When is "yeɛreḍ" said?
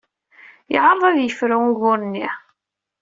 0.71-1.03